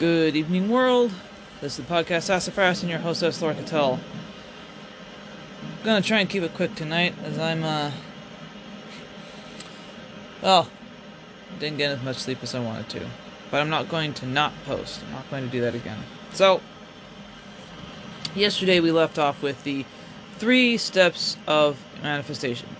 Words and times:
Good 0.00 0.34
evening, 0.34 0.70
world. 0.70 1.12
This 1.60 1.78
is 1.78 1.84
the 1.84 1.94
podcast 1.94 2.22
Sassafras 2.22 2.80
and 2.80 2.88
your 2.88 3.00
host. 3.00 3.22
Laura 3.42 3.54
Cattell. 3.54 4.00
I'm 5.62 5.84
gonna 5.84 6.00
try 6.00 6.20
and 6.20 6.30
keep 6.30 6.42
it 6.42 6.54
quick 6.54 6.74
tonight 6.74 7.14
as 7.22 7.38
I'm, 7.38 7.62
uh. 7.62 7.90
Well, 10.40 10.70
didn't 11.58 11.76
get 11.76 11.90
as 11.90 12.02
much 12.02 12.16
sleep 12.16 12.38
as 12.42 12.54
I 12.54 12.60
wanted 12.60 12.88
to. 12.88 13.10
But 13.50 13.60
I'm 13.60 13.68
not 13.68 13.90
going 13.90 14.14
to 14.14 14.26
not 14.26 14.54
post. 14.64 15.02
I'm 15.06 15.12
not 15.12 15.30
going 15.30 15.44
to 15.44 15.50
do 15.50 15.60
that 15.60 15.74
again. 15.74 15.98
So, 16.32 16.62
yesterday 18.34 18.80
we 18.80 18.92
left 18.92 19.18
off 19.18 19.42
with 19.42 19.64
the 19.64 19.84
three 20.38 20.78
steps 20.78 21.36
of 21.46 21.78
manifestation. 22.02 22.70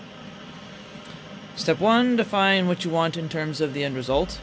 Step 1.55 1.79
one, 1.79 2.15
define 2.15 2.67
what 2.67 2.83
you 2.83 2.89
want 2.89 3.15
in 3.15 3.29
terms 3.29 3.61
of 3.61 3.75
the 3.75 3.83
end 3.83 3.95
result. 3.95 4.41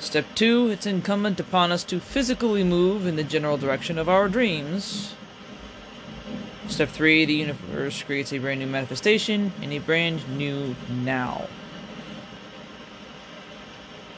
Step 0.00 0.24
two, 0.34 0.68
it's 0.70 0.86
incumbent 0.86 1.38
upon 1.38 1.70
us 1.70 1.84
to 1.84 2.00
physically 2.00 2.64
move 2.64 3.06
in 3.06 3.16
the 3.16 3.22
general 3.22 3.58
direction 3.58 3.98
of 3.98 4.08
our 4.08 4.30
dreams. 4.30 5.14
Step 6.68 6.88
three, 6.88 7.26
the 7.26 7.34
universe 7.34 8.02
creates 8.02 8.32
a 8.32 8.38
brand 8.38 8.60
new 8.60 8.66
manifestation 8.66 9.52
in 9.60 9.72
a 9.72 9.78
brand 9.78 10.26
new 10.38 10.74
now. 10.88 11.46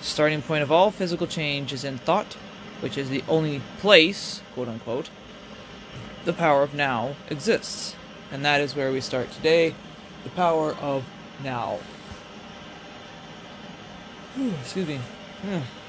Starting 0.00 0.40
point 0.40 0.62
of 0.62 0.70
all 0.70 0.92
physical 0.92 1.26
change 1.26 1.72
is 1.72 1.82
in 1.82 1.98
thought, 1.98 2.34
which 2.80 2.96
is 2.96 3.10
the 3.10 3.24
only 3.28 3.60
place, 3.78 4.40
quote 4.54 4.68
unquote, 4.68 5.10
the 6.24 6.32
power 6.32 6.62
of 6.62 6.74
now 6.74 7.16
exists. 7.28 7.96
And 8.30 8.44
that 8.44 8.60
is 8.60 8.76
where 8.76 8.92
we 8.92 9.00
start 9.00 9.32
today 9.32 9.74
the 10.22 10.30
power 10.30 10.74
of 10.76 11.04
now. 11.42 11.80
Excuse 14.60 14.86
me. 14.86 15.00
Hmm. 15.42 15.81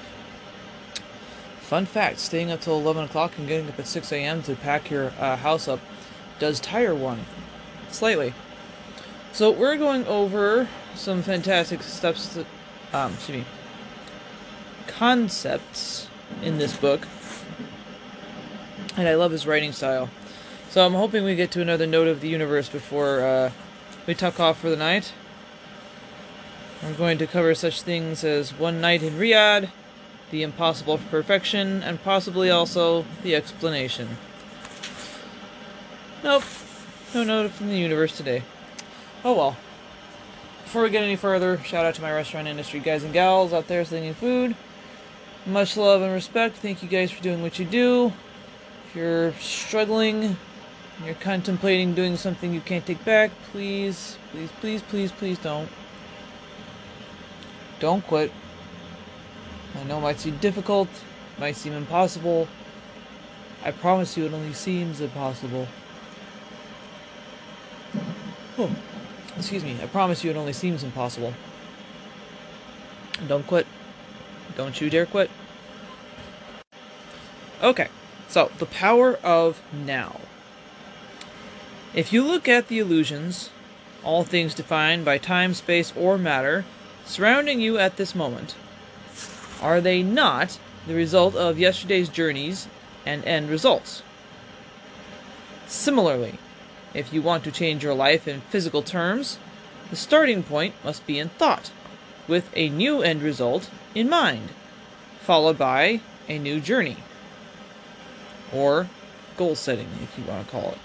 Fun 1.64 1.86
fact 1.86 2.20
staying 2.20 2.52
up 2.52 2.60
till 2.60 2.78
11 2.78 3.06
o'clock 3.06 3.38
and 3.38 3.48
getting 3.48 3.70
up 3.70 3.80
at 3.80 3.88
6 3.88 4.12
a.m. 4.12 4.44
to 4.44 4.54
pack 4.54 4.92
your 4.92 5.14
uh, 5.18 5.38
house 5.38 5.70
up 5.70 5.80
does 6.38 6.60
tire 6.60 6.94
one. 6.94 7.22
Slightly. 7.90 8.34
So, 9.32 9.50
we're 9.50 9.78
going 9.78 10.06
over 10.06 10.68
some 10.94 11.24
fantastic 11.24 11.82
steps, 11.82 12.34
to, 12.34 12.46
um, 12.92 13.14
excuse 13.14 13.40
me, 13.40 13.46
concepts 14.88 16.10
in 16.42 16.58
this 16.58 16.76
book. 16.76 17.08
And 18.98 19.08
I 19.08 19.16
love 19.16 19.32
his 19.32 19.48
writing 19.48 19.72
style. 19.72 20.10
So, 20.70 20.86
I'm 20.86 20.94
hoping 20.94 21.24
we 21.24 21.36
get 21.36 21.50
to 21.52 21.62
another 21.62 21.88
note 21.88 22.10
of 22.10 22.20
the 22.20 22.28
universe 22.28 22.68
before 22.68 23.22
uh, 23.22 23.52
we 24.06 24.14
tuck 24.14 24.38
off 24.38 24.60
for 24.60 24.70
the 24.70 24.76
night. 24.76 25.14
I'm 26.84 26.96
going 26.96 27.18
to 27.20 27.26
cover 27.26 27.56
such 27.56 27.84
things 27.84 28.26
as 28.26 28.54
One 28.54 28.82
Night 28.82 29.02
in 29.02 29.14
Riyadh, 29.14 29.70
The 30.32 30.44
Impossible 30.44 31.00
Perfection, 31.10 31.84
and 31.84 32.04
possibly 32.04 32.50
also 32.50 33.06
The 33.22 33.36
Explanation. 33.36 34.18
Nope, 36.24 36.44
no 37.14 37.24
note 37.24 37.52
from 37.52 37.70
the 37.70 37.78
universe 37.78 38.16
today. 38.16 38.44
Oh 39.24 39.36
well. 39.36 39.58
Before 40.64 40.84
we 40.84 40.90
get 40.90 41.04
any 41.04 41.16
further, 41.16 41.60
shout 41.60 41.86
out 41.86 41.96
to 41.96 42.02
my 42.02 42.12
restaurant 42.12 42.48
industry 42.48 42.80
guys 42.80 43.04
and 43.04 43.14
gals 43.14 43.54
out 43.54 43.68
there 43.68 43.86
slinging 43.86 44.14
food. 44.14 44.56
Much 45.46 45.78
love 45.78 46.02
and 46.02 46.14
respect. 46.14 46.56
Thank 46.56 46.82
you 46.82 46.90
guys 46.90 47.12
for 47.12 47.22
doing 47.22 47.42
what 47.42 47.60
you 47.60 47.66
do. 47.66 48.14
If 48.88 48.96
you're 48.96 49.34
struggling, 49.34 50.38
you're 51.06 51.16
contemplating 51.16 51.94
doing 51.94 52.16
something 52.16 52.54
you 52.54 52.62
can't 52.62 52.86
take 52.86 53.04
back, 53.04 53.32
please, 53.52 54.18
please, 54.32 54.50
please, 54.62 54.82
please, 54.84 55.12
please 55.12 55.38
don't. 55.38 55.70
Don't 57.80 58.06
quit. 58.06 58.32
I 59.84 59.86
know 59.86 59.98
it 59.98 60.02
might 60.02 60.20
seem 60.20 60.38
difficult, 60.38 60.88
might 61.38 61.58
seem 61.58 61.74
impossible. 61.74 62.48
I 63.66 63.72
promise 63.72 64.16
you 64.16 64.26
it 64.26 64.34
only 64.34 64.54
seems 64.54 65.02
impossible. 65.02 65.68
Oh, 68.58 68.74
excuse 69.36 69.62
me. 69.62 69.78
I 69.84 69.88
promise 69.88 70.24
you 70.24 70.32
it 70.32 70.38
only 70.38 70.54
seems 70.54 70.86
impossible. 70.86 71.34
Don't 73.28 73.46
quit. 73.46 73.68
Don't 74.56 74.80
you 74.80 74.90
dare 74.90 75.06
quit. 75.06 75.30
Okay, 77.62 77.90
so 78.30 78.52
the 78.60 78.66
power 78.66 79.16
of 79.16 79.62
now. 79.74 80.22
If 81.94 82.14
you 82.14 82.24
look 82.24 82.48
at 82.48 82.70
the 82.70 82.80
illusions, 82.80 83.50
all 84.02 84.24
things 84.24 84.54
defined 84.54 85.04
by 85.04 85.18
time, 85.18 85.54
space, 85.54 85.92
or 85.98 86.18
matter, 86.18 86.64
surrounding 87.06 87.60
you 87.60 87.78
at 87.78 87.98
this 87.98 88.16
moment, 88.16 88.56
are 89.64 89.82
they 89.82 90.04
not 90.04 90.60
the 90.86 90.94
result 90.94 91.36
of 91.36 91.58
yesterday's 91.58 92.10
journeys 92.10 92.68
and 93.06 93.26
end 93.26 93.50
results? 93.50 94.04
Similarly, 95.66 96.38
if 96.94 97.12
you 97.12 97.22
want 97.22 97.44
to 97.46 97.52
change 97.52 97.84
your 97.84 97.96
life 97.96 98.28
in 98.28 98.42
physical 98.42 98.84
terms, 98.84 99.40
the 99.90 99.96
starting 99.96 100.44
point 100.44 100.76
must 100.84 101.08
be 101.08 101.18
in 101.18 101.30
thought, 101.30 101.72
with 102.28 102.50
a 102.56 102.70
new 102.70 103.02
end 103.02 103.22
result 103.22 103.70
in 103.96 104.10
mind, 104.10 104.50
followed 105.22 105.58
by 105.58 106.02
a 106.28 106.38
new 106.38 106.60
journey, 106.60 106.98
or 108.54 108.88
goal 109.38 109.56
setting, 109.56 109.88
if 110.04 110.18
you 110.18 110.24
want 110.26 110.46
to 110.46 110.52
call 110.52 110.72
it. 110.72 110.78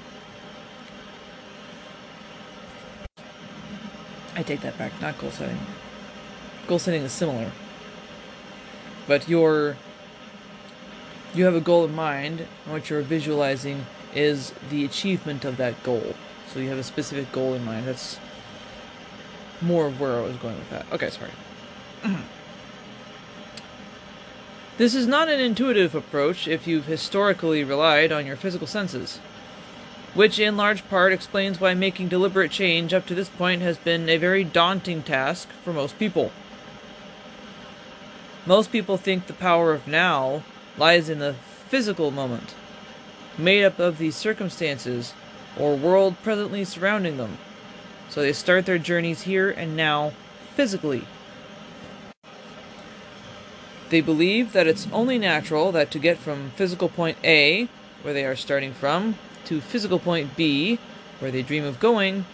I 4.35 4.43
take 4.43 4.61
that 4.61 4.79
back, 4.79 4.99
not 5.01 5.19
goal 5.19 5.33
setting 5.33 5.59
goal 6.69 6.79
setting 6.79 7.03
is 7.03 7.13
similar. 7.13 7.51
But 9.09 9.29
your 9.29 9.77
you 11.35 11.45
have 11.45 11.55
a 11.55 11.61
goal 11.61 11.85
in 11.85 11.95
mind, 11.95 12.41
and 12.65 12.73
what 12.73 12.89
you're 12.89 13.03
visualizing 13.03 13.87
is 14.15 14.53
the 14.71 14.85
achievement 14.85 15.45
of 15.45 15.57
that 15.57 15.83
goal. 15.83 16.15
So 16.53 16.61
you 16.61 16.69
have 16.69 16.79
a 16.79 16.85
specific 16.85 17.31
goal 17.33 17.55
in 17.55 17.65
mind. 17.65 17.87
That's 17.87 18.19
more 19.61 19.87
of 19.87 20.01
where 20.01 20.17
I 20.17 20.21
was 20.21 20.37
going 20.37 20.57
with 20.57 20.71
that. 20.71 20.87
Okay, 20.93 21.11
sorry. 21.11 21.31
this 24.79 24.95
is 24.95 25.07
not 25.07 25.29
an 25.29 25.41
intuitive 25.41 25.95
approach 25.95 26.49
if 26.49 26.67
you've 26.67 26.87
historically 26.87 27.65
relied 27.65 28.13
on 28.13 28.25
your 28.25 28.37
physical 28.37 28.67
senses, 28.67 29.19
which 30.15 30.39
in 30.39 30.57
large 30.57 30.89
part 30.89 31.13
explains 31.13 31.61
why 31.61 31.75
making 31.75 32.09
deliberate 32.09 32.51
change 32.51 32.95
up 32.95 33.07
to 33.07 33.15
this 33.15 33.29
point 33.29 33.61
has 33.61 33.77
been 33.77 34.09
a 34.09 34.17
very 34.17 34.45
daunting 34.45 35.03
task 35.03 35.49
for 35.65 35.73
most 35.73 35.99
people. 35.99 36.33
Most 38.49 38.73
people 38.73 38.97
think 38.97 39.27
the 39.27 39.35
power 39.35 39.75
of 39.75 39.87
now 39.87 40.43
lies 40.79 41.11
in 41.11 41.19
the 41.19 41.35
physical 41.69 42.11
moment, 42.11 42.55
made 43.37 43.63
up 43.63 43.79
of 43.79 43.99
the 43.99 44.11
circumstances 44.11 45.13
or 45.59 45.77
world 45.77 46.17
presently 46.23 46.65
surrounding 46.65 47.19
them. 47.19 47.37
So 48.09 48.23
they 48.23 48.33
start 48.33 48.65
their 48.65 48.79
journeys 48.79 49.21
here 49.23 49.51
and 49.51 49.77
now 49.77 50.15
physically. 50.55 51.05
They 53.91 54.01
believe 54.01 54.55
that 54.55 54.67
it's 54.67 54.89
only 54.93 55.19
natural 55.19 55.71
that 55.73 55.91
to 55.91 55.99
get 55.99 56.17
from 56.17 56.53
physical 56.57 56.89
point 56.89 57.19
A, 57.25 57.69
where 58.01 58.15
they 58.15 58.25
are 58.25 58.35
starting 58.35 58.73
from, 58.73 59.17
to 59.45 59.61
physical 59.61 59.99
point 59.99 60.37
B, 60.37 60.79
where 61.19 61.31
they 61.31 61.43
dream 61.43 61.65
of 61.65 61.79
going, 61.79 62.25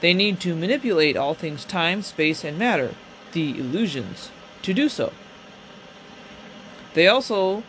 they 0.00 0.14
need 0.14 0.40
to 0.40 0.56
manipulate 0.56 1.14
all 1.14 1.34
things 1.34 1.66
time, 1.66 2.00
space, 2.00 2.42
and 2.42 2.58
matter, 2.58 2.94
the 3.32 3.50
illusions, 3.58 4.30
to 4.62 4.72
do 4.72 4.88
so. 4.88 5.12
They 6.96 7.08
also 7.08 7.62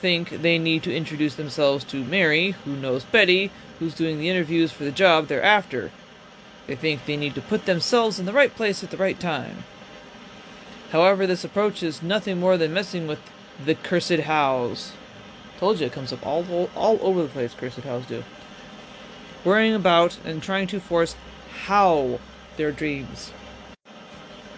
think 0.00 0.30
they 0.30 0.58
need 0.58 0.82
to 0.82 0.92
introduce 0.94 1.36
themselves 1.36 1.84
to 1.84 2.02
Mary, 2.04 2.56
who 2.64 2.74
knows 2.74 3.04
Betty, 3.04 3.52
who's 3.78 3.94
doing 3.94 4.18
the 4.18 4.28
interviews 4.28 4.72
for 4.72 4.82
the 4.82 4.90
job 4.90 5.28
they're 5.28 5.40
after. 5.40 5.92
They 6.66 6.74
think 6.74 7.06
they 7.06 7.16
need 7.16 7.36
to 7.36 7.40
put 7.40 7.66
themselves 7.66 8.18
in 8.18 8.26
the 8.26 8.32
right 8.32 8.52
place 8.52 8.82
at 8.82 8.90
the 8.90 8.96
right 8.96 9.18
time. 9.20 9.62
However, 10.90 11.24
this 11.24 11.44
approach 11.44 11.84
is 11.84 12.02
nothing 12.02 12.40
more 12.40 12.56
than 12.56 12.74
messing 12.74 13.06
with 13.06 13.20
the 13.64 13.76
cursed 13.76 14.18
hows. 14.18 14.90
Told 15.60 15.78
you 15.78 15.86
it 15.86 15.92
comes 15.92 16.12
up 16.12 16.26
all, 16.26 16.68
all 16.74 16.98
over 17.00 17.22
the 17.22 17.28
place, 17.28 17.54
cursed 17.54 17.78
hows 17.78 18.06
do. 18.06 18.24
Worrying 19.44 19.74
about 19.74 20.18
and 20.24 20.42
trying 20.42 20.66
to 20.66 20.80
force 20.80 21.14
how 21.66 22.18
their 22.56 22.72
dreams. 22.72 23.32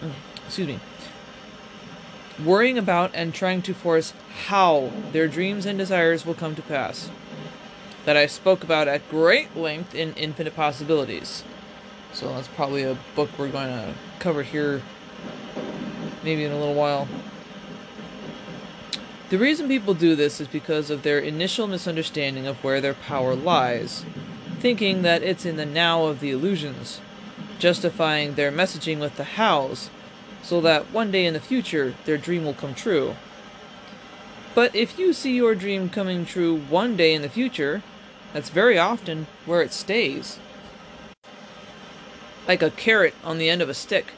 Mm, 0.01 0.13
excuse 0.47 0.67
me 0.69 0.79
worrying 2.45 2.77
about 2.77 3.11
and 3.13 3.33
trying 3.33 3.61
to 3.63 3.73
force 3.73 4.13
how 4.47 4.91
their 5.11 5.27
dreams 5.27 5.65
and 5.65 5.77
desires 5.77 6.25
will 6.25 6.33
come 6.33 6.55
to 6.55 6.61
pass. 6.61 7.09
That 8.05 8.17
I 8.17 8.25
spoke 8.25 8.63
about 8.63 8.87
at 8.87 9.09
great 9.09 9.55
length 9.55 9.93
in 9.93 10.13
Infinite 10.15 10.55
Possibilities. 10.55 11.43
So 12.13 12.33
that's 12.33 12.47
probably 12.49 12.83
a 12.83 12.97
book 13.15 13.29
we're 13.37 13.49
going 13.49 13.69
to 13.69 13.93
cover 14.19 14.43
here 14.43 14.81
maybe 16.23 16.43
in 16.43 16.51
a 16.51 16.59
little 16.59 16.73
while. 16.73 17.07
The 19.29 19.37
reason 19.37 19.67
people 19.67 19.93
do 19.93 20.15
this 20.15 20.41
is 20.41 20.47
because 20.47 20.89
of 20.89 21.03
their 21.03 21.19
initial 21.19 21.67
misunderstanding 21.67 22.47
of 22.47 22.61
where 22.63 22.81
their 22.81 22.93
power 22.93 23.33
lies, 23.33 24.05
thinking 24.59 25.03
that 25.03 25.23
it's 25.23 25.45
in 25.45 25.55
the 25.55 25.65
now 25.65 26.05
of 26.05 26.19
the 26.19 26.31
illusions, 26.31 26.99
justifying 27.57 28.35
their 28.35 28.51
messaging 28.51 28.99
with 28.99 29.15
the 29.15 29.23
hows 29.23 29.89
so 30.43 30.61
that 30.61 30.91
one 30.91 31.11
day 31.11 31.25
in 31.25 31.33
the 31.33 31.39
future 31.39 31.95
their 32.05 32.17
dream 32.17 32.43
will 32.43 32.53
come 32.53 32.73
true. 32.73 33.15
But 34.53 34.75
if 34.75 34.99
you 34.99 35.13
see 35.13 35.35
your 35.35 35.55
dream 35.55 35.89
coming 35.89 36.25
true 36.25 36.57
one 36.57 36.97
day 36.97 37.13
in 37.13 37.21
the 37.21 37.29
future, 37.29 37.81
that's 38.33 38.49
very 38.49 38.77
often 38.77 39.27
where 39.45 39.61
it 39.61 39.71
stays. 39.71 40.39
Like 42.47 42.61
a 42.61 42.71
carrot 42.71 43.13
on 43.23 43.37
the 43.37 43.49
end 43.49 43.61
of 43.61 43.69
a 43.69 43.73
stick. 43.73 44.13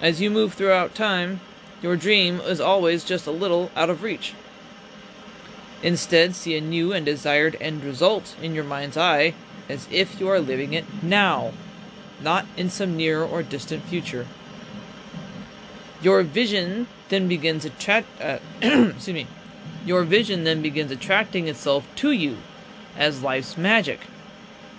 As 0.00 0.20
you 0.20 0.30
move 0.30 0.54
throughout 0.54 0.94
time, 0.94 1.40
your 1.80 1.96
dream 1.96 2.40
is 2.40 2.60
always 2.60 3.04
just 3.04 3.26
a 3.26 3.32
little 3.32 3.70
out 3.74 3.90
of 3.90 4.02
reach. 4.02 4.34
Instead, 5.82 6.34
see 6.34 6.56
a 6.56 6.60
new 6.60 6.92
and 6.92 7.06
desired 7.06 7.56
end 7.60 7.84
result 7.84 8.34
in 8.42 8.54
your 8.54 8.64
mind's 8.64 8.96
eye 8.96 9.34
as 9.68 9.86
if 9.90 10.20
you 10.20 10.28
are 10.28 10.40
living 10.40 10.72
it 10.72 11.02
now, 11.02 11.52
not 12.20 12.46
in 12.56 12.68
some 12.68 12.96
near 12.96 13.22
or 13.22 13.42
distant 13.42 13.84
future. 13.84 14.26
Your 16.00 16.22
vision 16.22 16.86
then 17.08 17.28
begins 17.28 17.64
attract. 17.64 18.08
Uh, 18.20 18.38
excuse 18.62 19.08
me. 19.08 19.26
Your 19.84 20.04
vision 20.04 20.44
then 20.44 20.60
begins 20.60 20.90
attracting 20.90 21.48
itself 21.48 21.86
to 21.96 22.10
you 22.10 22.38
as 22.96 23.22
life's 23.22 23.56
magic, 23.56 24.00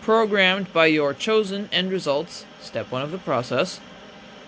programmed 0.02 0.72
by 0.72 0.86
your 0.86 1.14
chosen 1.14 1.70
end 1.72 1.92
results. 1.92 2.46
Step 2.62 2.92
one 2.92 3.02
of 3.02 3.12
the 3.12 3.18
process 3.18 3.80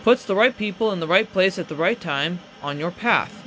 puts 0.04 0.26
the 0.26 0.36
right 0.36 0.58
people 0.58 0.92
in 0.92 1.00
the 1.00 1.08
right 1.08 1.32
place 1.32 1.60
at 1.60 1.68
the 1.68 1.76
right 1.76 2.00
time 2.00 2.40
on 2.62 2.80
your 2.80 2.92
path. 2.92 3.44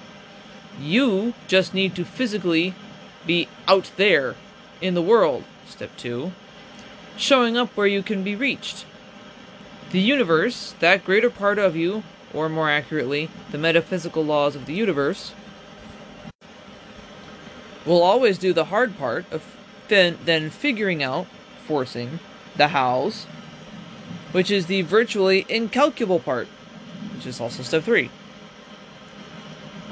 You 0.81 1.35
just 1.47 1.75
need 1.75 1.95
to 1.97 2.05
physically 2.05 2.75
be 3.27 3.49
out 3.69 3.91
there 3.97 4.35
in 4.81 4.95
the 4.95 5.03
world. 5.03 5.45
Step 5.67 5.91
two 5.97 6.33
showing 7.17 7.57
up 7.57 7.71
where 7.77 7.87
you 7.87 8.03
can 8.03 8.25
be 8.25 8.35
reached. 8.35 8.85
The 9.93 10.01
universe, 10.01 10.75
that 10.81 11.05
greater 11.05 11.31
part 11.31 11.59
of 11.59 11.77
you, 11.77 12.03
or 12.35 12.49
more 12.49 12.69
accurately, 12.69 13.31
the 13.51 13.59
metaphysical 13.59 14.25
laws 14.25 14.57
of 14.57 14.67
the 14.67 14.75
universe, 14.75 15.33
will 17.87 18.03
always 18.03 18.39
do 18.39 18.53
the 18.53 18.67
hard 18.67 18.97
part 18.99 19.25
of 19.31 19.43
then, 19.89 20.19
then 20.25 20.51
figuring 20.51 21.03
out, 21.03 21.27
forcing, 21.67 22.19
the 22.57 22.69
hows, 22.69 23.25
which 24.33 24.51
is 24.51 24.67
the 24.67 24.83
virtually 24.83 25.45
incalculable 25.49 26.19
part, 26.19 26.49
which 27.15 27.27
is 27.27 27.41
also 27.41 27.63
step 27.63 27.85
three. 27.85 28.11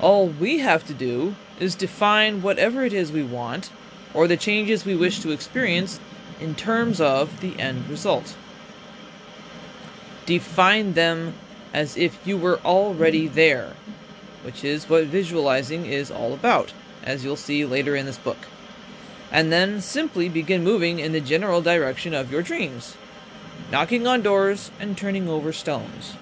All 0.00 0.28
we 0.28 0.58
have 0.58 0.86
to 0.86 0.94
do 0.94 1.36
is 1.60 1.74
define 1.74 2.42
whatever 2.42 2.84
it 2.84 2.92
is 2.92 3.12
we 3.12 3.22
want, 3.22 3.70
or 4.14 4.26
the 4.26 4.36
changes 4.36 4.84
we 4.84 4.96
wish 4.96 5.20
to 5.20 5.30
experience 5.30 6.00
in 6.40 6.54
terms 6.54 7.00
of 7.00 7.40
the 7.40 7.58
end 7.60 7.88
result. 7.88 8.36
Define 10.26 10.94
them 10.94 11.34
as 11.72 11.96
if 11.96 12.26
you 12.26 12.36
were 12.36 12.60
already 12.64 13.28
there, 13.28 13.74
which 14.42 14.64
is 14.64 14.88
what 14.88 15.04
visualizing 15.04 15.86
is 15.86 16.10
all 16.10 16.34
about, 16.34 16.72
as 17.02 17.24
you'll 17.24 17.36
see 17.36 17.64
later 17.64 17.96
in 17.96 18.06
this 18.06 18.19
book. 18.19 18.38
And 19.30 19.50
then 19.50 19.80
simply 19.80 20.28
begin 20.28 20.62
moving 20.62 20.98
in 20.98 21.12
the 21.12 21.20
general 21.20 21.62
direction 21.62 22.12
of 22.12 22.30
your 22.30 22.42
dreams, 22.42 22.96
knocking 23.70 24.06
on 24.06 24.22
doors 24.22 24.70
and 24.78 24.96
turning 24.96 25.28
over 25.28 25.52
stones. 25.52 26.16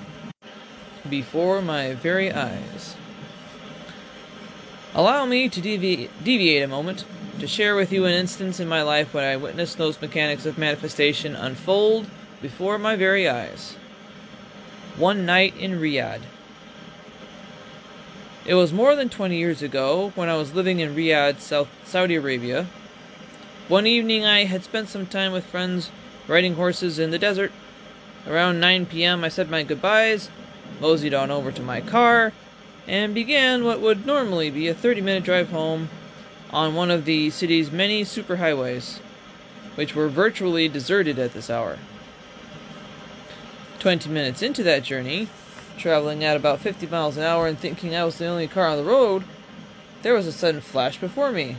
Before 1.08 1.60
my 1.60 1.94
very 1.94 2.32
eyes. 2.32 2.94
Allow 4.94 5.24
me 5.24 5.48
to 5.48 5.60
devi- 5.60 6.10
deviate 6.22 6.62
a 6.62 6.68
moment 6.68 7.04
to 7.40 7.46
share 7.46 7.74
with 7.74 7.92
you 7.92 8.04
an 8.04 8.12
instance 8.12 8.60
in 8.60 8.68
my 8.68 8.82
life 8.82 9.14
when 9.14 9.24
I 9.24 9.36
witnessed 9.36 9.78
those 9.78 10.00
mechanics 10.00 10.46
of 10.46 10.58
manifestation 10.58 11.34
unfold 11.34 12.06
before 12.42 12.78
my 12.78 12.96
very 12.96 13.28
eyes. 13.28 13.76
One 14.96 15.24
night 15.24 15.56
in 15.56 15.80
Riyadh. 15.80 16.22
It 18.44 18.54
was 18.54 18.72
more 18.72 18.96
than 18.96 19.08
20 19.08 19.36
years 19.36 19.62
ago 19.62 20.12
when 20.14 20.28
I 20.28 20.36
was 20.36 20.54
living 20.54 20.80
in 20.80 20.94
Riyadh, 20.94 21.40
South 21.40 21.68
Saudi 21.84 22.16
Arabia. 22.16 22.66
One 23.68 23.86
evening 23.86 24.24
I 24.24 24.44
had 24.44 24.64
spent 24.64 24.88
some 24.88 25.06
time 25.06 25.32
with 25.32 25.46
friends 25.46 25.90
riding 26.26 26.54
horses 26.54 26.98
in 26.98 27.10
the 27.10 27.18
desert. 27.18 27.52
Around 28.26 28.60
9 28.60 28.86
p.m., 28.86 29.24
I 29.24 29.28
said 29.28 29.48
my 29.48 29.62
goodbyes, 29.62 30.28
moseyed 30.80 31.14
on 31.14 31.30
over 31.30 31.52
to 31.52 31.62
my 31.62 31.80
car, 31.80 32.32
and 32.86 33.14
began 33.14 33.64
what 33.64 33.80
would 33.80 34.04
normally 34.04 34.50
be 34.50 34.68
a 34.68 34.74
30 34.74 35.00
minute 35.00 35.24
drive 35.24 35.50
home 35.50 35.88
on 36.50 36.74
one 36.74 36.90
of 36.90 37.04
the 37.04 37.30
city's 37.30 37.70
many 37.70 38.04
superhighways, 38.04 38.98
which 39.76 39.94
were 39.94 40.08
virtually 40.08 40.68
deserted 40.68 41.18
at 41.18 41.32
this 41.32 41.48
hour. 41.48 41.78
Twenty 43.80 44.10
minutes 44.10 44.42
into 44.42 44.62
that 44.64 44.82
journey, 44.82 45.28
traveling 45.78 46.22
at 46.22 46.36
about 46.36 46.60
50 46.60 46.86
miles 46.88 47.16
an 47.16 47.22
hour 47.22 47.46
and 47.46 47.58
thinking 47.58 47.96
I 47.96 48.04
was 48.04 48.18
the 48.18 48.26
only 48.26 48.46
car 48.46 48.66
on 48.66 48.76
the 48.76 48.84
road, 48.84 49.24
there 50.02 50.12
was 50.12 50.26
a 50.26 50.32
sudden 50.32 50.60
flash 50.60 50.98
before 50.98 51.32
me. 51.32 51.56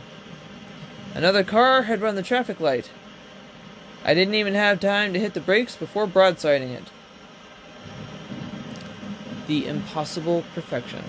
Another 1.16 1.42
car 1.42 1.82
had 1.82 2.00
run 2.00 2.14
the 2.14 2.22
traffic 2.22 2.60
light. 2.60 2.92
I 4.04 4.14
didn't 4.14 4.36
even 4.36 4.54
have 4.54 4.78
time 4.78 5.12
to 5.12 5.18
hit 5.18 5.34
the 5.34 5.40
brakes 5.40 5.74
before 5.74 6.06
broadsiding 6.06 6.70
it. 6.70 6.84
The 9.48 9.66
impossible 9.66 10.44
perfection. 10.54 11.02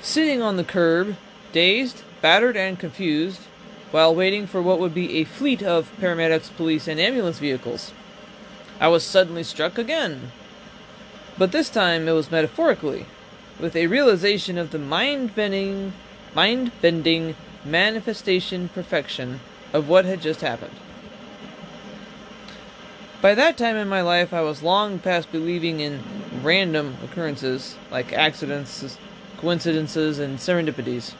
Sitting 0.00 0.40
on 0.40 0.56
the 0.56 0.64
curb, 0.64 1.16
dazed, 1.52 2.04
battered, 2.22 2.56
and 2.56 2.78
confused, 2.78 3.42
while 3.90 4.14
waiting 4.14 4.46
for 4.46 4.60
what 4.60 4.78
would 4.78 4.94
be 4.94 5.18
a 5.18 5.24
fleet 5.24 5.62
of 5.62 5.92
paramedics, 6.00 6.54
police, 6.56 6.86
and 6.86 7.00
ambulance 7.00 7.38
vehicles, 7.38 7.92
I 8.80 8.88
was 8.88 9.04
suddenly 9.04 9.42
struck 9.42 9.78
again. 9.78 10.32
But 11.36 11.52
this 11.52 11.70
time 11.70 12.08
it 12.08 12.12
was 12.12 12.30
metaphorically, 12.30 13.06
with 13.58 13.74
a 13.74 13.86
realization 13.86 14.58
of 14.58 14.70
the 14.70 14.78
mind-bending, 14.78 15.92
mind-bending 16.34 17.34
manifestation 17.64 18.68
perfection 18.68 19.40
of 19.72 19.88
what 19.88 20.04
had 20.04 20.20
just 20.20 20.40
happened. 20.40 20.76
By 23.20 23.34
that 23.34 23.56
time 23.56 23.76
in 23.76 23.88
my 23.88 24.00
life, 24.00 24.32
I 24.32 24.42
was 24.42 24.62
long 24.62 25.00
past 25.00 25.32
believing 25.32 25.80
in 25.80 26.04
random 26.42 26.96
occurrences 27.02 27.76
like 27.90 28.12
accidents, 28.12 28.96
coincidences, 29.38 30.20
and 30.20 30.38
serendipities. 30.38 31.14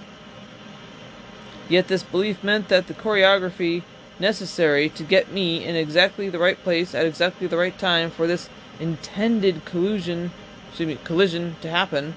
Yet 1.68 1.88
this 1.88 2.02
belief 2.02 2.42
meant 2.42 2.68
that 2.68 2.86
the 2.86 2.94
choreography 2.94 3.82
necessary 4.18 4.88
to 4.88 5.02
get 5.02 5.30
me 5.30 5.64
in 5.64 5.76
exactly 5.76 6.28
the 6.28 6.38
right 6.38 6.60
place 6.62 6.94
at 6.94 7.06
exactly 7.06 7.46
the 7.46 7.56
right 7.56 7.78
time 7.78 8.10
for 8.10 8.26
this 8.26 8.48
intended 8.80 9.64
collusion, 9.64 10.30
excuse 10.68 10.88
me, 10.88 10.98
collision 11.04 11.56
to 11.60 11.70
happen 11.70 12.14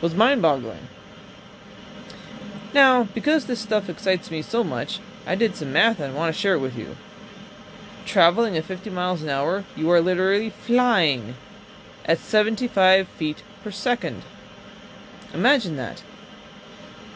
was 0.00 0.14
mind-boggling. 0.14 0.88
Now, 2.74 3.04
because 3.04 3.46
this 3.46 3.60
stuff 3.60 3.88
excites 3.88 4.30
me 4.30 4.42
so 4.42 4.64
much, 4.64 5.00
I 5.26 5.34
did 5.34 5.56
some 5.56 5.72
math 5.72 6.00
and 6.00 6.14
want 6.14 6.34
to 6.34 6.40
share 6.40 6.54
it 6.54 6.60
with 6.60 6.76
you. 6.76 6.96
Traveling 8.04 8.56
at 8.56 8.64
50 8.64 8.90
miles 8.90 9.22
an 9.22 9.28
hour, 9.28 9.64
you 9.76 9.90
are 9.90 10.00
literally 10.00 10.50
flying 10.50 11.34
at 12.04 12.18
75 12.18 13.06
feet 13.08 13.42
per 13.62 13.70
second. 13.70 14.22
Imagine 15.32 15.76
that. 15.76 16.02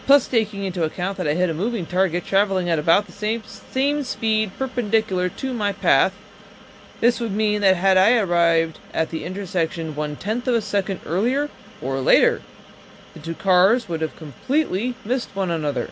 Plus 0.06 0.28
taking 0.28 0.62
into 0.62 0.84
account 0.84 1.18
that 1.18 1.26
I 1.26 1.34
hit 1.34 1.50
a 1.50 1.54
moving 1.54 1.84
target 1.84 2.24
traveling 2.24 2.70
at 2.70 2.78
about 2.78 3.06
the 3.06 3.12
same, 3.12 3.42
same 3.42 4.04
speed 4.04 4.52
perpendicular 4.56 5.28
to 5.28 5.52
my 5.52 5.72
path, 5.72 6.14
this 7.00 7.18
would 7.18 7.32
mean 7.32 7.60
that 7.60 7.74
had 7.74 7.96
I 7.96 8.16
arrived 8.16 8.78
at 8.94 9.10
the 9.10 9.24
intersection 9.24 9.96
one 9.96 10.14
tenth 10.14 10.46
of 10.46 10.54
a 10.54 10.60
second 10.60 11.00
earlier 11.04 11.50
or 11.82 12.00
later, 12.00 12.40
the 13.14 13.20
two 13.20 13.34
cars 13.34 13.88
would 13.88 14.00
have 14.00 14.14
completely 14.14 14.94
missed 15.04 15.34
one 15.34 15.50
another 15.50 15.90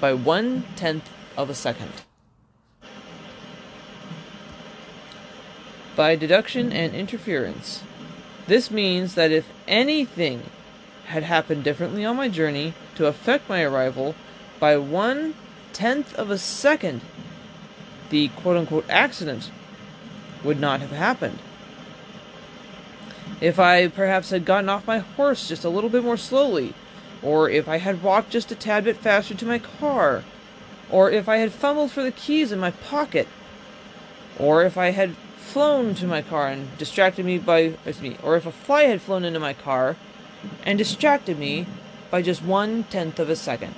by 0.00 0.12
one 0.12 0.64
tenth 0.76 1.08
of 1.34 1.48
a 1.48 1.54
second. 1.54 1.92
By 5.96 6.14
deduction 6.14 6.72
and 6.72 6.94
interference, 6.94 7.82
this 8.46 8.70
means 8.70 9.14
that 9.14 9.32
if 9.32 9.46
anything 9.66 10.42
had 11.06 11.22
happened 11.22 11.64
differently 11.64 12.04
on 12.04 12.16
my 12.16 12.28
journey 12.28 12.74
to 12.98 13.06
affect 13.06 13.48
my 13.48 13.62
arrival 13.62 14.16
by 14.58 14.76
one 14.76 15.32
tenth 15.72 16.12
of 16.16 16.30
a 16.30 16.36
second, 16.36 17.00
the 18.10 18.26
quote 18.28 18.56
unquote 18.56 18.84
accident 18.90 19.52
would 20.42 20.58
not 20.58 20.80
have 20.80 20.90
happened. 20.90 21.38
If 23.40 23.60
I 23.60 23.86
perhaps 23.86 24.30
had 24.30 24.44
gotten 24.44 24.68
off 24.68 24.84
my 24.84 24.98
horse 24.98 25.46
just 25.46 25.64
a 25.64 25.68
little 25.68 25.90
bit 25.90 26.02
more 26.02 26.16
slowly, 26.16 26.74
or 27.22 27.48
if 27.48 27.68
I 27.68 27.78
had 27.78 28.02
walked 28.02 28.30
just 28.30 28.50
a 28.50 28.56
tad 28.56 28.82
bit 28.82 28.96
faster 28.96 29.34
to 29.34 29.46
my 29.46 29.60
car, 29.60 30.24
or 30.90 31.08
if 31.08 31.28
I 31.28 31.36
had 31.36 31.52
fumbled 31.52 31.92
for 31.92 32.02
the 32.02 32.10
keys 32.10 32.50
in 32.50 32.58
my 32.58 32.72
pocket, 32.72 33.28
or 34.40 34.64
if 34.64 34.76
I 34.76 34.90
had 34.90 35.14
flown 35.36 35.94
to 35.94 36.06
my 36.08 36.20
car 36.20 36.48
and 36.48 36.76
distracted 36.78 37.24
me 37.24 37.38
by, 37.38 37.74
me, 38.02 38.16
or 38.24 38.36
if 38.36 38.44
a 38.44 38.50
fly 38.50 38.82
had 38.82 39.00
flown 39.00 39.24
into 39.24 39.38
my 39.38 39.52
car 39.52 39.94
and 40.64 40.76
distracted 40.76 41.38
me 41.38 41.66
by 42.10 42.22
just 42.22 42.42
one 42.42 42.84
tenth 42.84 43.18
of 43.18 43.28
a 43.28 43.36
second. 43.36 43.74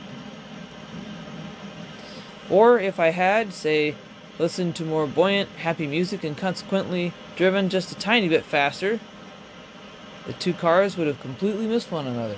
Or 2.48 2.78
if 2.80 2.98
I 2.98 3.10
had, 3.10 3.52
say, 3.52 3.94
listened 4.38 4.74
to 4.76 4.84
more 4.84 5.06
buoyant, 5.06 5.50
happy 5.50 5.86
music 5.86 6.24
and 6.24 6.36
consequently 6.36 7.12
driven 7.36 7.68
just 7.68 7.92
a 7.92 7.94
tiny 7.94 8.28
bit 8.28 8.44
faster, 8.44 8.98
the 10.26 10.32
two 10.34 10.52
cars 10.52 10.96
would 10.96 11.06
have 11.06 11.20
completely 11.20 11.66
missed 11.66 11.92
one 11.92 12.06
another. 12.06 12.36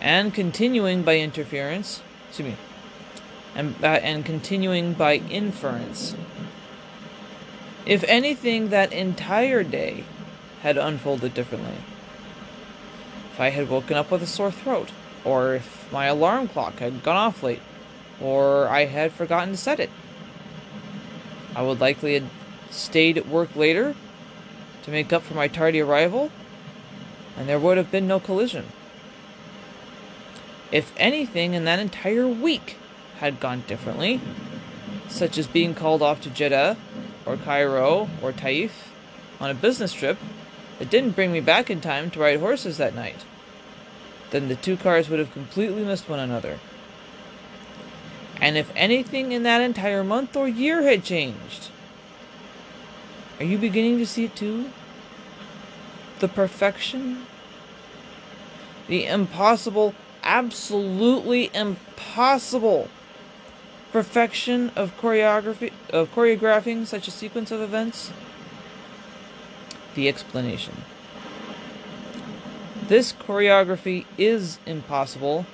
And 0.00 0.34
continuing 0.34 1.02
by 1.02 1.18
interference, 1.18 2.02
excuse 2.28 2.50
me, 2.50 2.56
and, 3.54 3.74
uh, 3.82 3.86
and 3.86 4.24
continuing 4.24 4.94
by 4.94 5.16
inference. 5.16 6.14
If 7.84 8.04
anything, 8.04 8.70
that 8.70 8.92
entire 8.92 9.62
day 9.62 10.04
had 10.62 10.76
unfolded 10.76 11.34
differently. 11.34 11.76
If 13.32 13.40
I 13.40 13.48
had 13.48 13.70
woken 13.70 13.96
up 13.96 14.10
with 14.10 14.22
a 14.22 14.26
sore 14.26 14.50
throat, 14.50 14.90
or 15.24 15.54
if 15.54 15.90
my 15.90 16.04
alarm 16.04 16.48
clock 16.48 16.80
had 16.80 17.02
gone 17.02 17.16
off 17.16 17.42
late, 17.42 17.62
or 18.20 18.68
I 18.68 18.84
had 18.84 19.10
forgotten 19.10 19.52
to 19.52 19.56
set 19.56 19.80
it. 19.80 19.88
I 21.56 21.62
would 21.62 21.80
likely 21.80 22.12
have 22.14 22.28
stayed 22.70 23.16
at 23.16 23.26
work 23.26 23.56
later 23.56 23.94
to 24.82 24.90
make 24.90 25.14
up 25.14 25.22
for 25.22 25.32
my 25.32 25.48
tardy 25.48 25.80
arrival, 25.80 26.30
and 27.38 27.48
there 27.48 27.58
would 27.58 27.78
have 27.78 27.90
been 27.90 28.06
no 28.06 28.20
collision. 28.20 28.66
If 30.70 30.92
anything 30.98 31.54
in 31.54 31.64
that 31.64 31.78
entire 31.78 32.28
week 32.28 32.76
had 33.18 33.40
gone 33.40 33.64
differently, 33.66 34.20
such 35.08 35.38
as 35.38 35.46
being 35.46 35.74
called 35.74 36.02
off 36.02 36.20
to 36.22 36.30
Jeddah, 36.30 36.76
or 37.24 37.38
Cairo, 37.38 38.10
or 38.20 38.32
Taif 38.32 38.92
on 39.40 39.48
a 39.48 39.54
business 39.54 39.94
trip 39.94 40.18
that 40.82 40.90
didn't 40.90 41.14
bring 41.14 41.30
me 41.30 41.38
back 41.38 41.70
in 41.70 41.80
time 41.80 42.10
to 42.10 42.18
ride 42.18 42.40
horses 42.40 42.76
that 42.76 42.92
night, 42.92 43.24
then 44.30 44.48
the 44.48 44.56
two 44.56 44.76
cars 44.76 45.08
would 45.08 45.20
have 45.20 45.32
completely 45.32 45.84
missed 45.84 46.08
one 46.08 46.18
another. 46.18 46.58
And 48.40 48.56
if 48.56 48.68
anything 48.74 49.30
in 49.30 49.44
that 49.44 49.60
entire 49.60 50.02
month 50.02 50.34
or 50.36 50.48
year 50.48 50.82
had 50.82 51.04
changed, 51.04 51.68
are 53.38 53.44
you 53.44 53.58
beginning 53.58 53.98
to 53.98 54.06
see 54.06 54.24
it 54.24 54.34
too? 54.34 54.70
The 56.18 56.26
perfection? 56.26 57.26
The 58.88 59.06
impossible, 59.06 59.94
absolutely 60.24 61.48
impossible 61.54 62.88
perfection 63.92 64.72
of 64.74 65.00
choreography 65.00 65.70
of 65.90 66.12
choreographing 66.12 66.88
such 66.88 67.06
a 67.06 67.12
sequence 67.12 67.52
of 67.52 67.60
events? 67.60 68.10
The 69.94 70.08
explanation. 70.08 70.84
This 72.88 73.12
choreography 73.12 74.06
is 74.18 74.58
impossible 74.66 75.46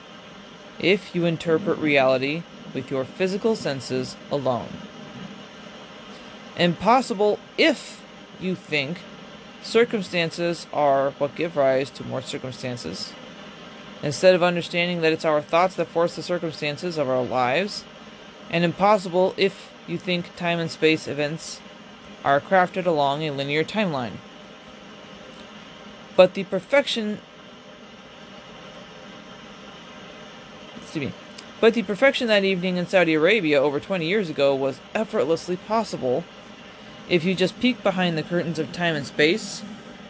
if 0.79 1.15
you 1.15 1.25
interpret 1.25 1.79
reality 1.79 2.43
with 2.73 2.91
your 2.91 3.05
physical 3.05 3.57
senses 3.57 4.17
alone. 4.31 4.69
Impossible 6.57 7.39
if 7.57 8.03
you 8.41 8.55
think 8.55 9.01
circumstances 9.63 10.67
are 10.73 11.11
what 11.13 11.35
give 11.35 11.57
rise 11.57 11.91
to 11.91 12.05
more 12.05 12.23
circumstances. 12.23 13.13
Instead 14.03 14.35
of 14.35 14.43
understanding 14.43 15.01
that 15.01 15.13
it's 15.13 15.25
our 15.25 15.43
thoughts 15.43 15.75
that 15.75 15.89
force 15.89 16.15
the 16.17 16.23
circumstances 16.23 16.99
of 16.99 17.09
our 17.09 17.23
lives, 17.23 17.85
and 18.51 18.65
impossible 18.65 19.35
if 19.37 19.73
you 19.87 19.99
think 19.99 20.35
time 20.37 20.59
and 20.59 20.71
space 20.71 21.09
events 21.09 21.61
are 22.25 22.41
crafted 22.41 22.87
along 22.87 23.23
a 23.23 23.31
linear 23.31 23.65
timeline. 23.65 24.13
But 26.19 26.35
the 26.35 26.43
perfection 26.43 27.21
excuse 30.83 31.13
me, 31.13 31.13
but 31.61 31.75
the 31.75 31.85
perfection 31.85 32.27
that 32.27 32.43
evening 32.43 32.77
in 32.77 32.89
Saudi 32.89 33.15
Arabia 33.15 33.63
over 33.63 33.79
20 33.79 34.05
years 34.05 34.29
ago 34.29 34.53
was 34.53 34.81
effortlessly 34.97 35.57
possible 35.57 36.25
if 37.09 37.23
you 37.23 37.37
just 37.37 37.61
peek 37.61 37.85
behind 37.85 38.19
the 38.19 38.25
curtains 38.25 38.59
of 38.59 38.73
time 38.73 38.97
and 38.97 39.07
space, 39.07 39.61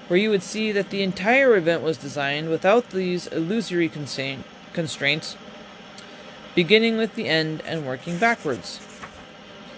where 0.07 0.19
you 0.19 0.31
would 0.31 0.43
see 0.43 0.73
that 0.73 0.89
the 0.89 1.03
entire 1.03 1.55
event 1.57 1.83
was 1.83 1.99
designed 1.99 2.49
without 2.49 2.89
these 2.89 3.27
illusory 3.27 3.91
constraints 3.91 5.37
beginning 6.55 6.97
with 6.97 7.17
the 7.17 7.29
end 7.29 7.61
and 7.67 7.87
working 7.87 8.17
backwards. 8.17 8.81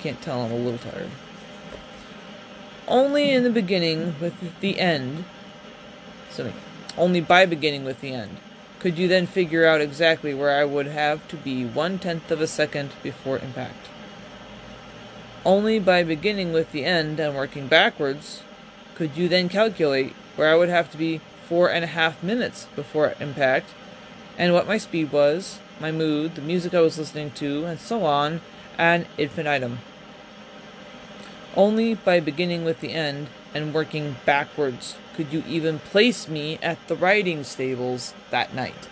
Can't 0.01 0.23
tell, 0.23 0.43
I'm 0.43 0.53
a 0.53 0.55
little 0.55 0.79
tired. 0.79 1.11
Only 2.87 3.33
in 3.33 3.43
the 3.43 3.51
beginning 3.51 4.15
with 4.21 4.61
the 4.61 4.79
end, 4.79 5.25
sorry, 6.31 6.53
only 6.97 7.21
by 7.21 7.47
beginning 7.47 7.85
with 7.85 8.01
the 8.01 8.13
end, 8.13 8.39
could 8.79 8.99
you 8.99 9.09
then 9.09 9.27
figure 9.27 9.67
out 9.67 9.81
exactly 9.81 10.33
where 10.33 10.59
I 10.59 10.65
would 10.65 10.87
have 10.87 11.27
to 11.29 11.37
be 11.37 11.65
one 11.65 11.99
tenth 11.99 12.31
of 12.31 12.41
a 12.41 12.47
second 12.47 12.91
before 13.03 13.39
impact. 13.39 13.89
Only 15.45 15.79
by 15.79 16.03
beginning 16.03 16.53
with 16.53 16.73
the 16.73 16.85
end 16.85 17.21
and 17.21 17.35
working 17.35 17.67
backwards 17.67 18.43
could 18.95 19.17
you 19.17 19.29
then 19.29 19.49
calculate 19.49 20.13
where 20.37 20.53
I 20.53 20.57
would 20.57 20.69
have 20.69 20.91
to 20.93 20.99
be 20.99 21.21
four 21.49 21.71
and 21.71 21.83
a 21.83 21.89
half 21.89 22.23
minutes 22.23 22.67
before 22.77 23.15
impact 23.19 23.71
and 24.37 24.53
what 24.53 24.69
my 24.69 24.79
speed 24.79 25.13
was, 25.13 25.59
my 25.81 25.91
mood, 25.91 26.35
the 26.35 26.43
music 26.43 26.75
I 26.75 26.81
was 26.81 26.99
listening 26.99 27.31
to, 27.33 27.65
and 27.65 27.81
so 27.81 28.05
on, 28.05 28.41
ad 28.79 29.07
infinitum. 29.19 29.81
Only 31.57 31.95
by 31.95 32.21
beginning 32.21 32.65
with 32.65 32.81
the 32.81 32.93
end 32.93 33.29
and 33.55 33.75
working 33.75 34.17
backwards 34.25 34.97
could 35.15 35.33
you 35.33 35.43
even 35.47 35.79
place 35.79 36.29
me 36.29 36.59
at 36.63 36.87
the 36.89 36.97
riding 36.97 37.45
stables 37.45 38.15
that 38.31 38.55
night. 38.55 38.89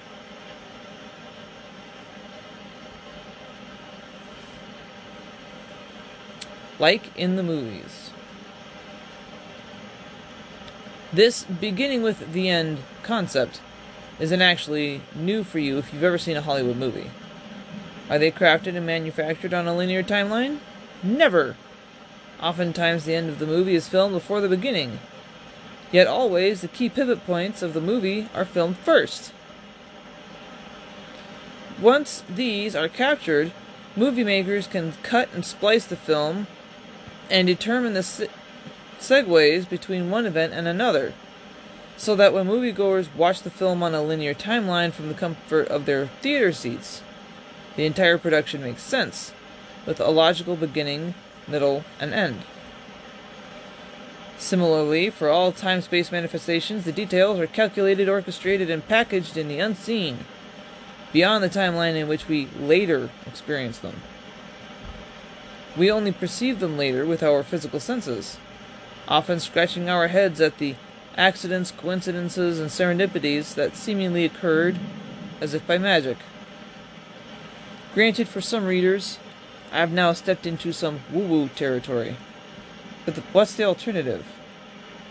Like 6.79 7.17
in 7.17 7.37
the 7.37 7.43
movies. 7.43 8.11
This 11.12 11.45
beginning 11.45 12.03
with 12.03 12.33
the 12.33 12.49
end 12.49 12.79
concept 13.03 13.61
isn't 14.21 14.43
actually 14.43 15.00
new 15.15 15.43
for 15.45 15.59
you 15.59 15.79
if 15.79 15.93
you've 15.93 16.05
ever 16.05 16.19
seen 16.19 16.37
a 16.37 16.43
Hollywood 16.43 16.77
movie. 16.77 17.11
Are 18.11 18.19
they 18.19 18.31
crafted 18.31 18.77
and 18.77 18.85
manufactured 18.85 19.55
on 19.55 19.67
a 19.67 19.75
linear 19.75 20.03
timeline? 20.03 20.59
Never! 21.03 21.57
Oftentimes, 22.42 23.04
the 23.04 23.14
end 23.14 23.28
of 23.28 23.38
the 23.38 23.47
movie 23.47 23.75
is 23.75 23.88
filmed 23.88 24.14
before 24.14 24.40
the 24.40 24.49
beginning. 24.49 25.00
Yet, 25.90 26.07
always, 26.07 26.61
the 26.61 26.68
key 26.68 26.88
pivot 26.88 27.25
points 27.26 27.62
of 27.62 27.75
the 27.75 27.80
movie 27.80 28.28
are 28.35 28.45
filmed 28.45 28.76
first. 28.78 29.33
Once 31.80 32.23
these 32.28 32.75
are 32.75 32.88
captured, 32.88 33.52
movie 33.97 34.25
makers 34.25 34.66
can 34.66 34.92
cut 35.02 35.28
and 35.33 35.45
splice 35.45 35.85
the 35.85 35.97
film 35.97 36.47
and 37.30 37.47
determine 37.47 37.95
the 37.95 38.02
se- 38.02 38.28
segues 38.99 39.68
between 39.68 40.11
one 40.11 40.26
event 40.26 40.52
and 40.52 40.66
another 40.66 41.14
so 41.99 42.14
that 42.14 42.33
when 42.33 42.47
moviegoers 42.47 43.12
watch 43.16 43.42
the 43.42 43.50
film 43.50 43.83
on 43.83 43.92
a 43.92 44.00
linear 44.00 44.33
timeline 44.33 44.92
from 44.92 45.09
the 45.09 45.14
comfort 45.14 45.66
of 45.68 45.85
their 45.85 46.07
theater 46.23 46.52
seats, 46.52 47.02
the 47.76 47.85
entire 47.85 48.16
production 48.16 48.62
makes 48.62 48.83
sense, 48.83 49.33
with 49.85 49.99
a 50.00 50.09
logical 50.09 50.54
beginning, 50.54 51.14
middle, 51.49 51.85
and 52.00 52.12
end. 52.12 52.43
Similarly, 54.38 55.11
for 55.11 55.28
all 55.28 55.50
time 55.50 55.83
space 55.83 56.12
manifestations, 56.12 56.85
the 56.85 56.93
details 56.93 57.40
are 57.40 57.47
calculated, 57.47 58.09
orchestrated, 58.09 58.71
and 58.71 58.87
packaged 58.87 59.37
in 59.37 59.49
the 59.49 59.59
unseen, 59.59 60.19
beyond 61.12 61.43
the 61.43 61.49
timeline 61.49 61.97
in 61.97 62.07
which 62.07 62.28
we 62.28 62.47
later 62.59 63.11
experience 63.26 63.78
them. 63.78 64.02
We 65.76 65.90
only 65.90 66.12
perceive 66.12 66.61
them 66.61 66.76
later 66.76 67.05
with 67.05 67.23
our 67.23 67.43
physical 67.43 67.81
senses, 67.81 68.38
often 69.09 69.40
scratching 69.40 69.88
our 69.88 70.09
heads 70.09 70.40
at 70.40 70.59
the 70.59 70.76
accidents, 71.17 71.73
coincidences, 71.73 72.61
and 72.61 72.71
serendipities 72.71 73.55
that 73.55 73.76
seemingly 73.76 74.25
occurred 74.25 74.78
as 75.40 75.52
if 75.52 75.67
by 75.67 75.78
magic. 75.78 76.19
Granted, 77.95 78.28
for 78.28 78.40
some 78.40 78.67
readers, 78.67 79.19
I 79.73 79.79
have 79.79 79.93
now 79.93 80.13
stepped 80.13 80.47
into 80.47 80.73
some 80.73 81.01
woo 81.13 81.27
woo 81.27 81.49
territory. 81.49 82.17
But 83.05 83.15
the, 83.15 83.21
what's 83.33 83.55
the 83.55 83.65
alternative? 83.65 84.27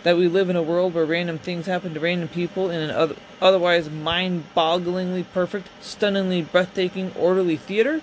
That 0.04 0.18
we 0.18 0.28
live 0.28 0.50
in 0.50 0.56
a 0.56 0.64
world 0.64 0.94
where 0.94 1.06
random 1.06 1.40
things 1.40 1.66
happen 1.66 1.94
to 1.94 2.00
random 2.00 2.30
people 2.30 2.70
in 2.70 2.80
an 2.80 2.92
other, 2.92 3.16
otherwise 3.42 3.90
mind 3.90 4.46
bogglingly 4.56 5.26
perfect, 5.34 5.70
stunningly 5.82 6.42
breathtaking, 6.42 7.12
orderly 7.16 7.58
theater? 7.58 8.02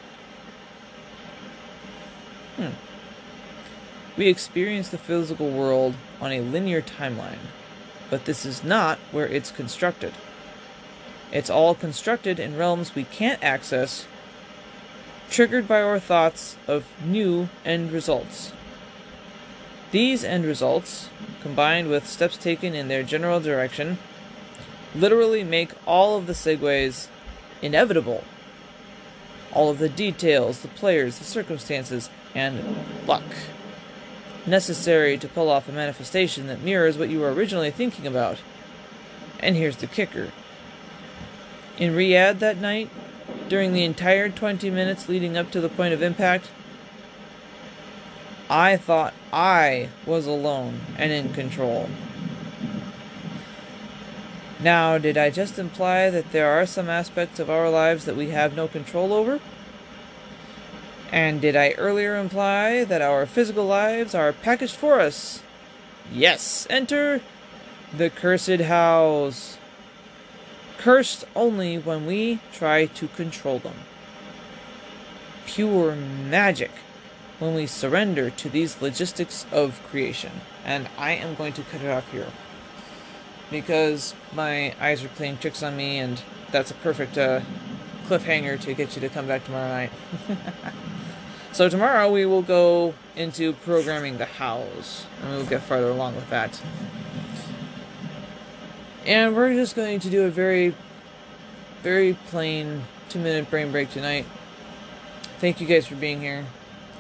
Hmm. 2.57 2.69
We 4.17 4.29
experience 4.29 4.89
the 4.89 4.99
physical 4.99 5.51
world 5.51 5.95
on 6.21 6.33
a 6.33 6.41
linear 6.41 6.83
timeline 6.83 7.39
but 8.11 8.27
this 8.27 8.47
is 8.47 8.63
not 8.63 8.99
where 9.11 9.27
it's 9.27 9.51
constructed. 9.51 10.13
It's 11.33 11.51
all 11.51 11.75
constructed 11.75 12.39
in 12.39 12.57
realms 12.57 12.95
we 12.95 13.03
can't 13.03 13.43
access, 13.43 14.07
triggered 15.31 15.67
by 15.67 15.83
our 15.83 15.99
thoughts 15.99 16.57
of 16.67 16.85
new 17.05 17.49
end 17.65 17.93
results. 17.93 18.53
These 19.91 20.25
end 20.25 20.45
results, 20.45 21.09
combined 21.41 21.89
with 21.89 22.09
steps 22.09 22.37
taken 22.37 22.75
in 22.75 22.89
their 22.89 23.03
general 23.03 23.41
direction, 23.41 23.99
literally 24.95 25.45
make 25.45 25.73
all 25.87 26.17
of 26.17 26.27
the 26.27 26.33
segues 26.33 27.09
inevitable. 27.63 28.25
All 29.53 29.71
of 29.71 29.79
the 29.79 29.89
details, 29.89 30.61
the 30.61 30.69
players, 30.69 31.19
the 31.19 31.25
circumstances, 31.25 32.11
and 32.35 32.77
luck. 33.07 33.23
necessary 34.47 35.17
to 35.19 35.29
pull 35.29 35.49
off 35.49 35.69
a 35.69 35.73
manifestation 35.73 36.47
that 36.47 36.63
mirrors 36.63 36.99
what 36.99 37.09
you 37.09 37.21
were 37.21 37.33
originally 37.33 37.71
thinking 37.71 38.07
about. 38.07 38.39
And 39.41 39.57
here's 39.57 39.77
the 39.77 39.87
kicker. 39.87 40.31
In 41.79 41.95
Riyadh 41.95 42.39
that 42.39 42.59
night, 42.59 42.91
during 43.49 43.73
the 43.73 43.85
entire 43.85 44.29
20 44.29 44.71
minutes 44.71 45.09
leading 45.09 45.37
up 45.37 45.51
to 45.51 45.61
the 45.61 45.69
point 45.69 45.95
of 45.95 46.03
impact, 46.03 46.51
I 48.49 48.77
thought 48.77 49.15
I 49.33 49.89
was 50.07 50.27
alone 50.27 50.81
and 50.99 51.13
in 51.13 51.33
control. 51.33 51.89
Now, 54.61 54.99
did 54.99 55.19
I 55.19 55.31
just 55.31 55.59
imply 55.59 56.11
that 56.11 56.33
there 56.33 56.51
are 56.51 56.65
some 56.65 56.89
aspects 56.89 57.39
of 57.39 57.51
our 57.51 57.69
lives 57.69 58.05
that 58.05 58.17
we 58.17 58.31
have 58.31 58.57
no 58.57 58.69
control 58.69 59.13
over? 59.13 59.41
And 61.13 61.41
did 61.41 61.55
I 61.55 61.73
earlier 61.73 62.17
imply 62.17 62.85
that 62.85 63.03
our 63.03 63.27
physical 63.27 63.67
lives 63.67 64.15
are 64.15 64.33
packaged 64.33 64.75
for 64.75 65.01
us? 65.01 65.43
Yes, 66.13 66.67
enter 66.71 67.21
the 67.97 68.11
cursed 68.11 68.61
hows. 68.61 69.59
Cursed 70.85 71.25
only 71.35 71.79
when 71.79 72.05
we 72.05 72.41
try 72.53 72.85
to 72.85 73.09
control 73.09 73.59
them. 73.59 73.77
Pure 75.47 75.97
magic 75.97 76.73
when 77.39 77.55
we 77.55 77.67
surrender 77.67 78.29
to 78.29 78.51
these 78.51 78.83
logistics 78.83 79.47
of 79.51 79.83
creation. 79.89 80.43
And 80.63 80.91
I 80.99 81.13
am 81.13 81.37
going 81.37 81.55
to 81.55 81.63
cut 81.63 81.81
it 81.81 81.89
off 81.89 82.13
here. 82.13 82.27
Because 83.51 84.15
my 84.35 84.75
eyes 84.79 85.03
are 85.03 85.09
playing 85.09 85.39
tricks 85.39 85.63
on 85.63 85.75
me, 85.75 85.97
and 85.97 86.21
that's 86.53 86.71
a 86.71 86.75
perfect 86.75 87.17
uh, 87.17 87.41
cliffhanger 88.07 88.61
to 88.61 88.75
get 88.75 88.95
you 88.95 89.01
to 89.01 89.09
come 89.09 89.27
back 89.27 89.47
tomorrow 89.47 89.69
night. 89.69 89.91
so, 91.53 91.71
tomorrow 91.71 92.13
we 92.13 92.27
will 92.27 92.43
go 92.43 92.93
into 93.17 93.55
programming 93.55 94.19
the 94.19 94.27
hows, 94.27 95.07
and 95.23 95.31
we 95.31 95.37
will 95.39 95.47
get 95.47 95.63
farther 95.63 95.89
along 95.89 96.15
with 96.15 96.29
that. 96.29 96.61
And 99.07 99.37
we're 99.37 99.53
just 99.53 99.77
going 99.77 100.01
to 100.01 100.11
do 100.11 100.23
a 100.23 100.31
very, 100.31 100.75
very 101.83 102.15
plain 102.29 102.85
two 103.11 103.19
minute 103.19 103.51
brain 103.51 103.71
break 103.71 103.91
tonight. 103.91 104.25
Thank 105.41 105.61
you 105.61 105.67
guys 105.67 105.87
for 105.87 105.95
being 105.95 106.23
here. 106.23 106.47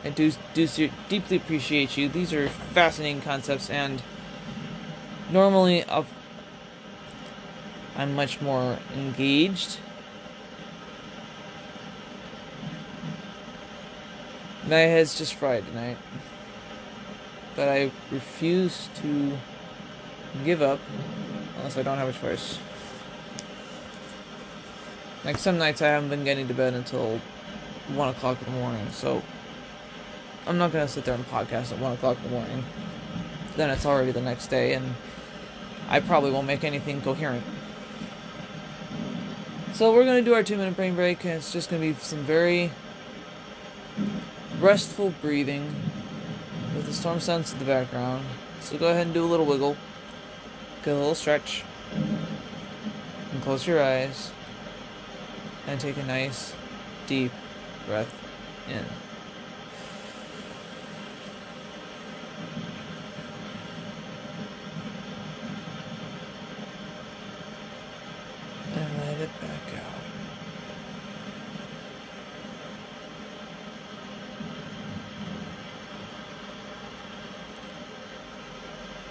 I 0.04 0.10
do, 0.10 0.30
do 0.52 0.90
deeply 1.08 1.38
appreciate 1.38 1.96
you. 1.96 2.10
These 2.10 2.34
are 2.34 2.48
fascinating 2.48 3.22
concepts, 3.22 3.70
and 3.70 4.02
normally 5.30 5.82
I'll, 5.84 6.04
I'm 7.96 8.14
much 8.14 8.42
more 8.42 8.78
engaged. 8.94 9.78
My 14.66 14.76
head's 14.76 15.16
just 15.16 15.34
fried 15.34 15.66
tonight. 15.66 15.96
But 17.56 17.68
I 17.70 17.90
refuse 18.10 18.90
to 18.96 19.38
give 20.44 20.60
up 20.60 20.80
unless 21.64 21.78
I 21.78 21.82
don't 21.82 21.96
have 21.96 22.08
a 22.08 22.12
choice. 22.12 22.58
Like 25.24 25.38
some 25.38 25.56
nights 25.56 25.80
I 25.80 25.86
haven't 25.86 26.10
been 26.10 26.22
getting 26.22 26.46
to 26.48 26.52
bed 26.52 26.74
until 26.74 27.22
1 27.88 28.08
o'clock 28.10 28.36
in 28.46 28.52
the 28.52 28.60
morning, 28.60 28.86
so 28.90 29.22
I'm 30.46 30.58
not 30.58 30.72
gonna 30.72 30.86
sit 30.86 31.06
there 31.06 31.14
and 31.14 31.26
podcast 31.30 31.72
at 31.72 31.78
1 31.78 31.92
o'clock 31.92 32.18
in 32.18 32.24
the 32.24 32.28
morning. 32.28 32.64
Then 33.56 33.70
it's 33.70 33.86
already 33.86 34.12
the 34.12 34.20
next 34.20 34.48
day, 34.48 34.74
and 34.74 34.94
I 35.88 36.00
probably 36.00 36.30
won't 36.30 36.46
make 36.46 36.64
anything 36.64 37.00
coherent. 37.00 37.44
So 39.72 39.90
we're 39.94 40.04
gonna 40.04 40.20
do 40.20 40.34
our 40.34 40.42
two 40.42 40.58
minute 40.58 40.76
brain 40.76 40.94
break, 40.94 41.24
and 41.24 41.32
it's 41.32 41.50
just 41.50 41.70
gonna 41.70 41.80
be 41.80 41.94
some 41.94 42.24
very 42.24 42.72
restful 44.60 45.14
breathing 45.22 45.74
with 46.76 46.84
the 46.84 46.92
storm 46.92 47.20
sounds 47.20 47.54
in 47.54 47.58
the 47.58 47.64
background. 47.64 48.26
So 48.60 48.76
go 48.76 48.88
ahead 48.88 49.06
and 49.06 49.14
do 49.14 49.24
a 49.24 49.30
little 49.32 49.46
wiggle, 49.46 49.78
a 50.92 50.94
little 50.94 51.14
stretch, 51.14 51.64
and 53.32 53.42
close 53.42 53.66
your 53.66 53.82
eyes, 53.82 54.32
and 55.66 55.80
take 55.80 55.96
a 55.96 56.02
nice, 56.04 56.54
deep 57.06 57.32
breath 57.86 58.12
in. 58.68 58.84
And 68.76 68.98
let 69.00 69.20
it 69.20 69.40
back 69.40 69.74
out. 69.74 70.00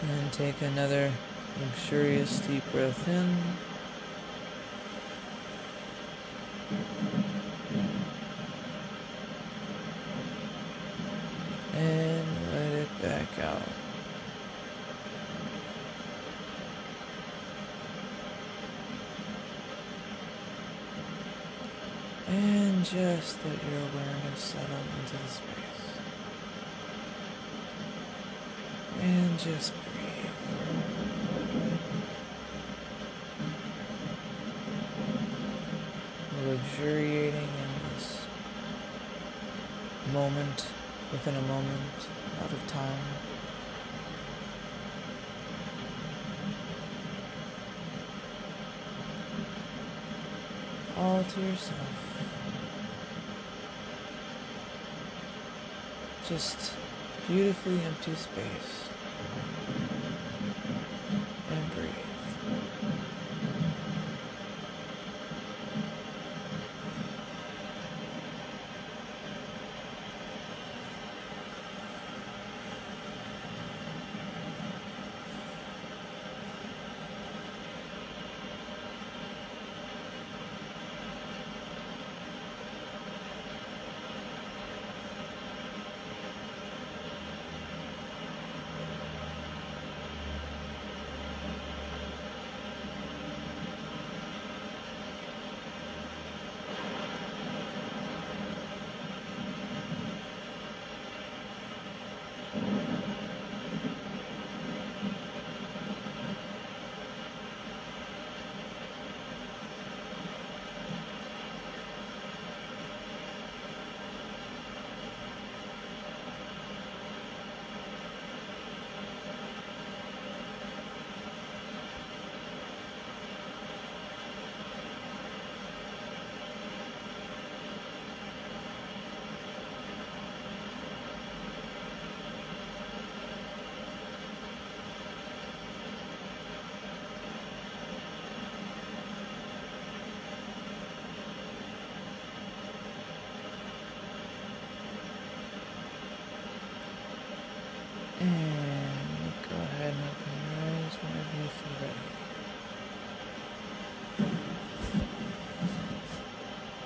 And 0.02 0.34
take 0.34 0.62
another 0.62 1.12
luxurious 1.60 2.40
deep 2.40 2.64
breath 2.72 3.08
in. 3.08 3.38
And 11.76 12.28
let 12.54 12.72
it 12.74 13.02
back 13.02 13.40
out. 13.40 13.62
And 22.28 22.86
just 22.86 23.38
let 23.46 23.60
your 23.70 23.80
awareness 23.80 24.40
settle 24.40 24.78
into 25.02 25.18
the 25.18 25.30
space. 25.30 25.44
And 29.02 29.40
just 29.40 29.74
luxuriating 36.46 37.34
in 37.34 37.96
this 37.96 38.26
moment 40.24 40.66
within 41.12 41.36
a 41.36 41.42
moment, 41.42 42.00
out 42.42 42.52
of 42.52 42.68
time. 42.68 43.08
All 50.98 51.24
to 51.24 51.42
yourself. 51.42 51.90
Just 56.30 56.74
beautifully 57.28 57.82
empty 57.82 58.16
space. 58.16 58.93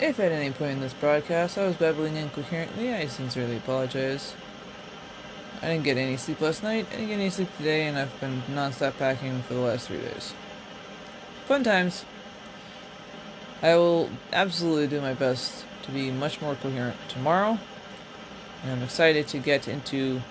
If 0.08 0.22
at 0.22 0.32
any 0.32 0.52
point 0.52 0.72
in 0.72 0.80
this 0.80 0.94
broadcast 0.94 1.58
I 1.58 1.68
was 1.68 1.76
babbling 1.76 2.16
incoherently, 2.16 2.94
I 2.94 3.08
sincerely 3.08 3.58
apologize. 3.58 4.36
I 5.62 5.68
didn't 5.68 5.84
get 5.84 5.98
any 5.98 6.16
sleep 6.16 6.40
last 6.40 6.64
night, 6.64 6.88
I 6.90 6.96
didn't 6.96 7.10
get 7.10 7.16
any 7.16 7.30
sleep 7.30 7.50
today, 7.58 7.88
and 7.88 7.98
I've 7.98 8.18
been 8.22 8.42
non-stop 8.48 8.98
packing 8.98 9.42
for 9.42 9.54
the 9.56 9.60
last 9.60 9.90
three 9.90 9.98
days. 9.98 10.34
Fun 11.46 11.62
times. 11.66 12.06
I 13.62 13.76
will 13.76 14.10
absolutely 14.32 14.88
do 14.88 15.02
my 15.02 15.14
best 15.14 15.66
to 15.84 15.92
be 15.92 16.10
much 16.10 16.40
more 16.40 16.56
coherent 16.56 16.96
tomorrow, 17.10 17.60
and 18.64 18.72
I'm 18.72 18.84
excited 18.84 19.28
to 19.28 19.40
get 19.40 19.68
into 19.68 20.22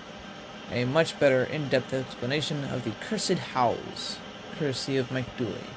a 0.72 0.86
much 0.86 1.20
better 1.20 1.44
in-depth 1.44 1.92
explanation 1.92 2.64
of 2.64 2.84
the 2.84 2.92
Cursed 2.92 3.40
Hows, 3.52 4.16
courtesy 4.58 4.96
of 4.96 5.12
Mike 5.12 5.36
Dooley. 5.36 5.68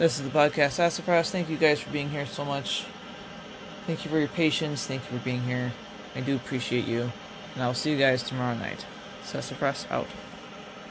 This 0.00 0.18
is 0.18 0.24
the 0.24 0.30
podcast 0.30 0.70
Sassafras. 0.70 1.30
Thank 1.30 1.50
you 1.50 1.58
guys 1.58 1.78
for 1.78 1.90
being 1.90 2.08
here 2.08 2.24
so 2.24 2.42
much. 2.42 2.86
Thank 3.86 4.02
you 4.02 4.10
for 4.10 4.18
your 4.18 4.28
patience. 4.28 4.86
Thank 4.86 5.02
you 5.02 5.18
for 5.18 5.22
being 5.22 5.42
here. 5.42 5.72
I 6.16 6.22
do 6.22 6.36
appreciate 6.36 6.86
you. 6.86 7.12
And 7.52 7.62
I'll 7.62 7.74
see 7.74 7.90
you 7.90 7.98
guys 7.98 8.22
tomorrow 8.22 8.56
night. 8.56 8.86
Sassafras 9.24 9.86
out. 9.90 10.06